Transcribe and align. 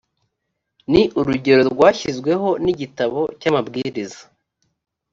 ni 0.91 1.01
urugero 1.19 1.61
rwashyizweho 1.71 2.49
n’igitabo 2.63 3.19
cy’amabwiriza 3.39 4.21